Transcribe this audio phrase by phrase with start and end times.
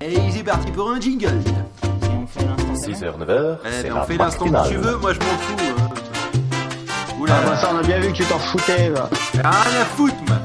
[0.00, 1.26] Et c'est parti pour un jingle.
[1.26, 4.68] Et on fait l'instant 6h, 9h, Eh ben, on fait l'instant que matinale.
[4.70, 5.56] tu veux, moi je m'en fous.
[5.60, 7.20] euh.
[7.20, 9.08] Oula, Ah, bah, ça, on a bien vu que tu t'en foutais, va.
[9.34, 9.42] rien
[9.80, 10.36] à foutre, moi.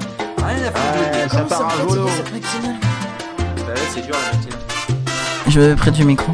[0.48, 1.12] Rien à foutre.
[1.12, 2.06] Ouais, ça part à volo.
[2.06, 2.12] Bah
[3.68, 5.52] ouais, c'est dur la.
[5.52, 6.32] Je vais près du micro.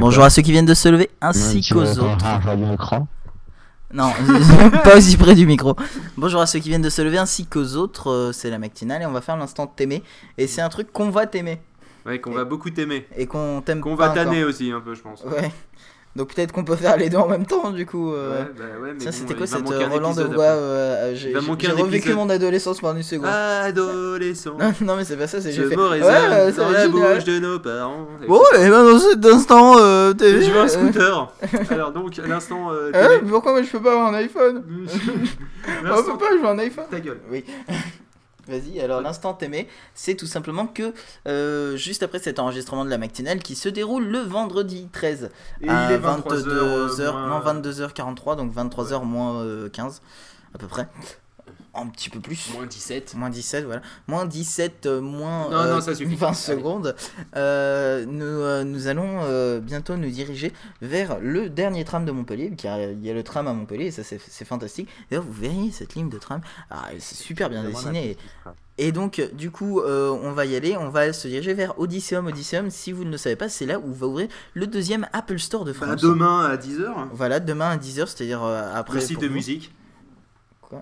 [0.00, 2.56] Bonjour à ceux qui viennent de se lever ainsi qu'aux autres.
[2.56, 2.76] bien
[3.94, 4.10] Non,
[4.84, 5.76] pas aussi près du micro.
[6.16, 8.10] Bonjour à ceux qui viennent de se lever ainsi qu'aux autres.
[8.10, 10.02] euh, C'est la matinale et on va faire l'instant t'aimer.
[10.36, 11.60] Et c'est un truc qu'on va t'aimer
[12.04, 13.06] Ouais, qu'on va beaucoup t'aimer.
[13.16, 14.24] et qu'on t'aime Qu'on pas va encore.
[14.24, 15.22] tanner aussi un peu, je pense.
[15.24, 15.50] Ouais.
[16.16, 18.12] Donc peut-être qu'on peut faire les deux en même temps du coup.
[18.12, 18.42] euh.
[18.44, 21.32] Ouais, bah ouais, mais Ça bon, c'était quoi cette un Roland de voix euh, J'ai
[21.32, 23.28] va j'ai- revécu mon adolescence par une seconde.
[23.30, 24.56] Adolescent.
[24.60, 25.76] Non, non, mais c'est pas ça, c'est Je j'ai fait.
[25.76, 28.06] Ouais, euh, ça dans la bouche de nos parents.
[28.28, 30.40] Bon, et ben dans cet instant, euh, t'es.
[30.40, 31.32] Je veux un euh, scooter.
[31.70, 32.70] Alors donc, l'instant.
[32.72, 33.20] euh, Hein télé.
[33.30, 36.84] Pourquoi moi je peux pas avoir un iPhone Oh L'instant- papa, je veux un iPhone
[36.90, 37.20] Ta gueule.
[37.30, 37.44] Oui.
[38.48, 40.92] Vas-y, alors l'instant t'aimer, c'est tout simplement que
[41.26, 45.30] euh, juste après cet enregistrement de la matinale qui se déroule le vendredi 13
[45.62, 47.28] Et à il est 22h, 23h.
[47.28, 50.02] non 22h43, donc 23h moins euh, 15
[50.54, 50.88] à peu près.
[51.76, 52.50] Un petit peu plus.
[52.54, 53.14] Moins 17.
[53.16, 53.82] Moins 17, voilà.
[54.06, 56.14] Moins 17, euh, moins Non, euh, non, ça suffit.
[56.14, 56.36] 20 Allez.
[56.36, 56.94] secondes.
[57.36, 62.52] Euh, nous, euh, nous allons euh, bientôt nous diriger vers le dernier tram de Montpellier,
[62.56, 64.88] car il y a le tram à Montpellier, et ça c'est fantastique.
[65.10, 68.16] D'ailleurs, vous verriez cette ligne de tram, ah, c'est super bien dessiné.
[68.76, 71.78] Et donc, euh, du coup, euh, on va y aller, on va se diriger vers
[71.78, 72.26] Odysseum.
[72.26, 75.38] Odysseum, si vous ne le savez pas, c'est là où va ouvrir le deuxième Apple
[75.38, 76.00] Store de Bah, France.
[76.02, 76.92] demain à 10h.
[77.12, 78.94] Voilà, demain à 10h, c'est-à-dire euh, après.
[78.94, 79.34] Le site de vous.
[79.34, 79.72] musique.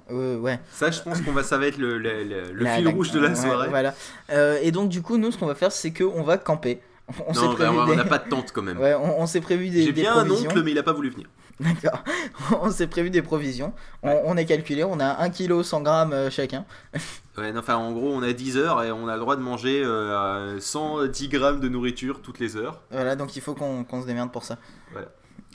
[0.08, 0.58] Quoi Euh, Ouais.
[0.72, 2.90] Ça, je pense qu'on va, ça va être le, le, le- le La- fil la-
[2.90, 3.68] rouge de la ouais, soirée.
[3.68, 3.94] Voilà.
[4.30, 6.80] Euh, et donc, du coup, nous, ce qu'on va faire, c'est qu'on va camper.
[7.26, 8.78] On s'est bah, on n'a pas de tente quand même.
[8.78, 10.92] Ouais, on, on s'est prévu des, J'ai des bien un oncle, mais il a pas
[10.92, 11.26] voulu venir.
[11.60, 12.02] D'accord.
[12.62, 13.74] on s'est prévu des provisions.
[14.02, 16.64] On, on est calculé, on a 1 kg 100 grammes euh, chacun.
[17.38, 19.40] Ouais, non, enfin, en gros, on a 10 heures et on a le droit de
[19.40, 22.82] manger euh, 110 grammes de nourriture toutes les heures.
[22.90, 24.58] Voilà, donc il faut qu'on qu'on se démerde pour ça.
[24.92, 25.08] Voilà.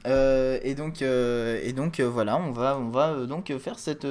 [0.06, 4.08] Euh, et donc, euh, et donc euh, voilà, on va, on va donc faire cette,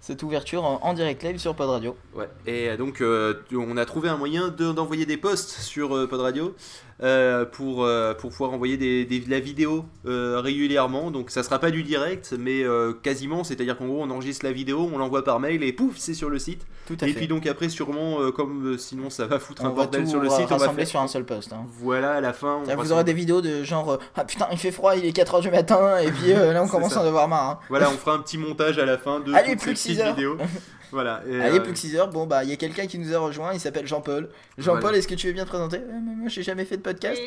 [0.00, 1.96] cette ouverture en, direct live sur Pod Radio.
[2.14, 2.28] Ouais.
[2.46, 6.54] Et donc, on a trouvé un moyen de- d'envoyer des posts sur Pod Radio
[7.02, 11.10] euh, pour, euh, pour pouvoir envoyer des, des- de la vidéo euh, régulièrement.
[11.10, 12.62] Donc, ça sera pas du direct, mais
[13.02, 13.44] quasiment.
[13.44, 16.30] C'est-à-dire qu'en gros, on enregistre la vidéo, on l'envoie par mail et pouf, c'est sur
[16.30, 16.66] le site.
[16.86, 17.14] Tout à Et fait.
[17.18, 20.40] puis, donc, après, sûrement, comme sinon ça va foutre un on bordel sur le site,
[20.46, 20.88] on va rassembler faire.
[20.90, 21.52] sur un seul post.
[21.52, 21.64] hein.
[21.80, 22.60] Voilà, à la fin.
[22.68, 25.40] on Vous aurez des vidéos de genre Ah putain, il fait froid, il est 4h
[25.42, 27.50] du matin, et puis là on commence à en avoir marre.
[27.50, 27.58] hein.
[27.68, 30.00] Voilà, on fera un petit montage à la fin de Allez, toutes plus ces que
[30.02, 30.14] heures.
[30.14, 30.36] vidéos.
[30.92, 31.22] Voilà.
[31.28, 32.08] et, Allez, euh, plus que 6 heures.
[32.08, 34.28] Bon, bah, il y a quelqu'un qui nous a rejoint, il s'appelle Jean-Paul.
[34.58, 34.98] Jean-Paul, Voilà.
[34.98, 37.20] est-ce que tu veux bien te présenter mais Moi, j'ai jamais fait de podcast.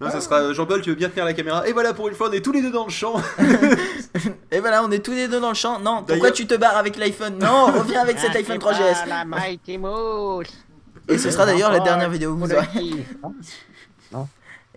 [0.00, 2.14] non, ça sera euh, Jean-Paul, tu veux bien tenir la caméra Et voilà, pour une
[2.14, 3.20] fois, on est tous les deux dans le champ.
[4.50, 5.78] Et voilà, on est tous les deux dans le champ.
[5.80, 9.08] Non, pourquoi tu te barres avec l'iPhone Non, reviens avec cet iPhone 3GS.
[9.08, 10.46] La Mighty Mouse.
[11.08, 12.66] Et ce sera d'ailleurs la dernière vidéo que vous aurez.
[12.72, 12.96] Qui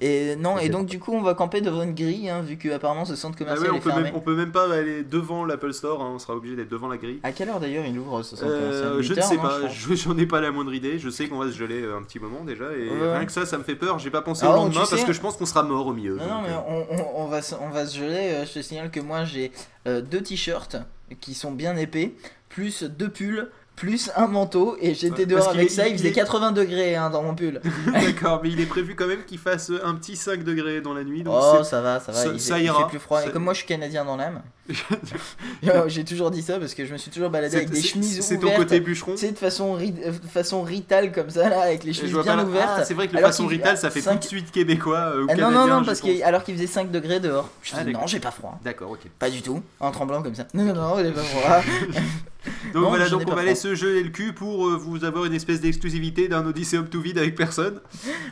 [0.01, 2.67] Et non, et donc du coup, on va camper devant une grille, hein, vu que
[2.69, 4.03] apparemment ce centre Ah commercial ouais, on est peut, fermé.
[4.05, 6.89] même, on peut même pas aller devant l'Apple Store, hein, on sera obligé d'être devant
[6.89, 7.21] la grille.
[7.23, 9.01] À quelle heure d'ailleurs il ouvre ce centre Euh, commercial?
[9.01, 10.99] je 8 ne sais pas, je j'en ai pas la moindre idée.
[10.99, 13.13] Je sais qu'on va se geler euh, un petit moment déjà, et Ouais.
[13.17, 13.97] rien que ça, ça me fait peur.
[13.99, 15.87] J'ai pas pensé Ah, au tu lendemain sais- parce que je pense qu'on sera mort
[15.87, 16.17] au milieu.
[16.17, 16.57] Non, non, mais euh,
[16.89, 18.43] on, on- on va, se- on va se geler.
[18.45, 19.53] Je te signale que moi j'ai
[19.87, 20.75] euh, deux t-shirts
[21.21, 22.13] qui sont bien épais,
[22.49, 24.77] plus deux pulls, plus un manteau.
[24.81, 27.35] Et j'étais Ouais, dehors avec ça, il il faisait est- 80 degrés hein, dans mon
[27.35, 27.61] pull.
[27.93, 31.03] D'accord, mais il est prévu quand même qu'il fasse un petit 5 degrés dans la
[31.03, 31.23] nuit.
[31.23, 32.17] Donc Oh, ça va, ça va.
[32.23, 32.83] ça- il, ça fait, il ira.
[32.83, 33.21] fait plus froid.
[33.21, 34.41] Ça- Et comme moi je suis canadien dans l'âme,
[35.87, 38.37] j'ai toujours dit ça parce que je me suis toujours baladé avec des chemises c'est
[38.37, 38.57] ton ouvertes.
[38.63, 39.11] côté bûcheron.
[39.13, 42.13] Tu sais, de façon, ri- euh, de façon rital comme ça, là, avec les chemises
[42.13, 42.69] bien la- ouvertes.
[42.77, 45.11] Ah, c'est vrai que le façon qu'il- rital, ça fait cinq- tout de suite québécois
[45.15, 46.09] euh, ou Ah, non, non, non, parce pense.
[46.11, 47.49] que, alors qu'il faisait 5 degrés dehors.
[47.61, 48.57] Je Ah, non, j'ai pas froid.
[48.63, 49.01] D'accord, ok.
[49.19, 50.45] Pas du tout, en tremblant comme ça.
[50.53, 51.61] Non, non, non, j'ai pas froid.
[52.73, 55.25] Donc Non, voilà, donc on va aller se geler le cul pour euh, vous avoir
[55.25, 57.79] une espèce d'exclusivité d'un Odyssey to vide avec personne.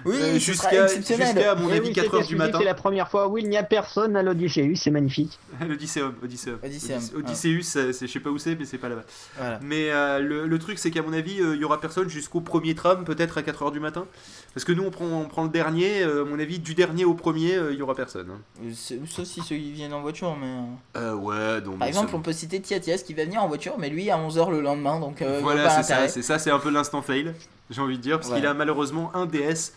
[0.06, 2.58] Oui, Euh, jusqu'à à mon Eh avis oui, 4 c'est heures du exclusif, matin.
[2.60, 5.40] C'est la première fois où il n'y a personne à l'Odysseus, c'est magnifique.
[5.68, 6.58] L'Odysseum, Odysseum.
[6.64, 9.04] Odysseum, Odys- Odysseus, je sais pas où c'est, mais c'est pas là-bas.
[9.38, 9.60] Voilà.
[9.62, 12.42] Mais euh, le, le truc, c'est qu'à mon avis, euh, il y aura personne jusqu'au
[12.42, 14.06] premier tram, peut-être à 4h du matin.
[14.54, 17.06] Parce que nous, on prend, on prend le dernier, euh, à mon avis, du dernier
[17.06, 18.28] au premier, euh, il y aura personne.
[18.32, 18.70] hein.
[18.74, 21.02] Sauf si ceux qui viennent en voiture, mais.
[21.14, 21.80] ouais, donc.
[21.80, 24.52] Par exemple, on peut citer Tiatias qui va venir en voiture, mais lui à 11h
[24.52, 27.34] le lendemain, donc euh, Voilà, pas c'est ça, c'est ça, c'est un peu l'instant fail,
[27.70, 29.74] j'ai envie de dire, parce qu'il a malheureusement un DS.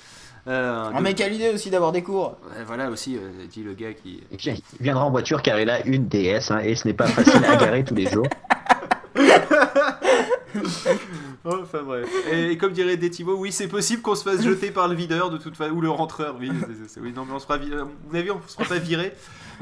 [0.49, 3.63] euh, Ah, de- mais quelle idée aussi d'avoir des cours Ouais, voilà aussi, euh, dit
[3.65, 4.23] le gars qui.
[4.31, 7.45] Il viendra en voiture car il a une DS hein, et ce n'est pas facile
[7.45, 8.27] à garer tous les jours.
[11.45, 12.09] Oh, enfin bref.
[12.33, 15.31] Et, et comme dirait Détivo, oui, c'est possible qu'on se fasse jeter par le videur
[15.31, 16.37] de toute façon, ou le rentreur.
[16.41, 19.13] Oui, non, mais on se fera, vi- à mon avis, on se fera pas virer.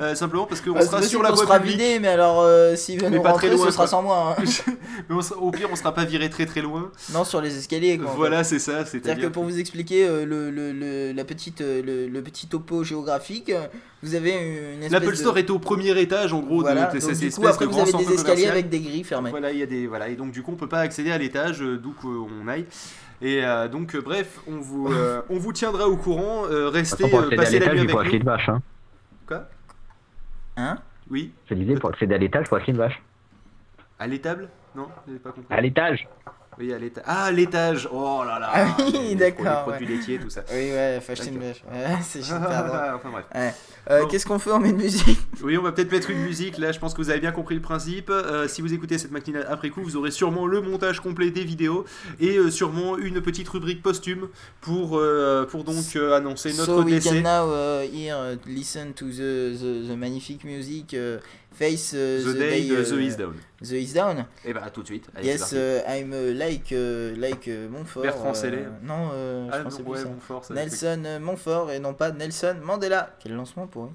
[0.00, 1.76] Euh, simplement parce qu'on sera sur la voie sera publique.
[1.78, 4.02] vidé, mais alors euh, s'il veut Mais nous pas très rentrer, loin, ce sera sans
[4.02, 4.34] moi.
[4.38, 4.42] hein.
[5.08, 6.90] Mais on sera- au pire, on sera pas viré très très loin.
[7.12, 7.96] Non, sur les escaliers.
[7.98, 8.16] Quoi, en fait.
[8.16, 8.84] Voilà, c'est ça.
[8.84, 12.48] C'est-à-dire que pour vous expliquer euh, le, le, le- la petite, euh, le, le petit
[12.48, 13.52] topo géographique,
[14.02, 15.14] vous avez une espèce l'Apple de...
[15.16, 17.46] Store est au premier étage en gros Voilà, de, de donc cette du espèce coup,
[17.46, 18.52] après de vous grand avez centre des escaliers commercial.
[18.52, 19.30] avec des grilles fermées.
[19.30, 21.18] Voilà, il y a des voilà et donc du coup on peut pas accéder à
[21.18, 22.66] l'étage euh, d'où qu'on aille.
[23.22, 26.46] Et euh, donc euh, bref, on vous euh, on vous tiendra au courant.
[26.50, 28.10] euh, De restez, euh, passez la nuit avec nous.
[28.18, 28.48] une vache.
[28.48, 28.60] Hein.
[29.26, 29.48] Quoi?
[30.56, 30.78] Hein?
[31.10, 33.00] Oui, Je disais, pour accéder à l'étage, faut acheter une vache.
[33.98, 34.48] à l'étable?
[34.74, 35.54] Non, j'avais pas compris.
[35.54, 36.08] À l'étage
[36.58, 37.04] Oui, à l'étage.
[37.06, 37.88] Ah, l'étage.
[37.92, 38.50] Oh là là.
[38.54, 40.42] Ah oui, les- les d'accord, produits laitiers, tout ça.
[40.50, 41.24] Oui, ouais, D'accord.
[41.40, 41.64] vache.
[41.72, 42.80] Ouais, c'est super drôle.
[42.94, 43.24] enfin bref.
[43.34, 43.54] Ouais.
[43.90, 44.08] Euh, Bon.
[44.08, 45.18] Qu'est-ce qu'on fait On met une musique?
[45.42, 46.56] Oui, on va peut-être mettre une musique.
[46.58, 48.08] Là, je pense que vous avez bien compris le principe.
[48.08, 51.44] Euh, si vous écoutez cette matinale après coup, vous aurez sûrement le montage complet des
[51.44, 51.84] vidéos
[52.20, 54.28] et euh, sûrement une petite rubrique posthume
[54.62, 55.00] pour,
[55.50, 57.10] pour donc annoncer notre So we décès.
[57.10, 61.18] can now uh, hear, uh, listen to the, the, the magnifique music uh,
[61.56, 63.34] Face uh, The, day, uh, the, is down.
[63.62, 64.24] The is down.
[64.44, 65.06] Et bah, à tout de suite.
[65.14, 65.52] Allez, yes,
[65.86, 66.12] I'm
[66.44, 68.02] like, uh, like uh, Montfort.
[68.02, 68.68] Bertrand euh.
[68.82, 70.04] Non, euh, je Ah, pensais non, plus ouais, ça.
[70.08, 73.10] bon, fort, ça- Nelson euh, Montfort et non pas Nelson Mandela.
[73.20, 73.90] Quel lancement pour eux.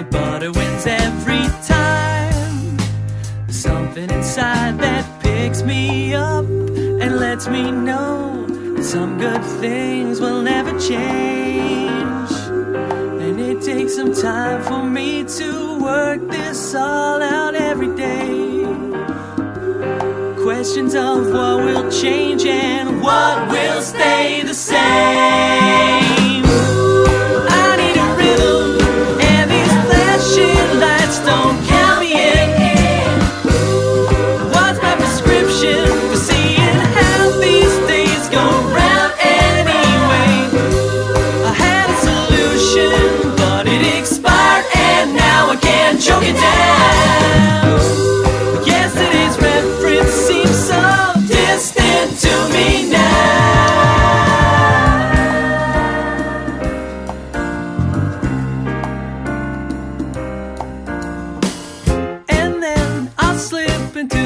[0.00, 2.78] Peanut butter wins every time.
[3.50, 8.46] Something inside that picks me up and lets me know
[8.80, 12.32] some good things will never change.
[13.20, 18.48] And it takes some time for me to work this all out every day
[20.42, 26.19] questions of what will change and what will stay the same.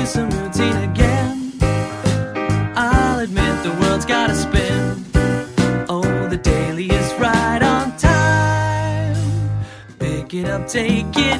[0.07, 1.53] Some routine again.
[2.77, 5.05] I'll admit the world's gotta spin.
[5.89, 9.17] Oh, the daily is right on time.
[9.99, 11.34] Pick it up, take it